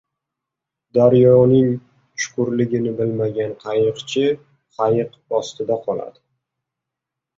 •Daryoning 0.97 1.67
chuqurligini 2.23 2.93
bilmagan 3.01 3.53
qayiqchi 3.67 4.25
qayiq 4.81 5.15
ostida 5.41 5.79
qoladi. 5.89 6.23